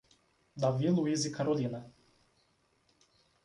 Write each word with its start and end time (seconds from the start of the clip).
Davi 0.55 0.87
Luiz 0.89 1.25
e 1.25 1.29
Carolina 1.29 1.85